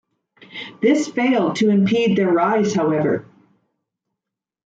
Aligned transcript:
This 0.81 1.07
failed 1.07 1.57
to 1.57 1.69
impede 1.69 2.17
their 2.17 2.31
rise 2.33 2.73
however. 2.73 3.27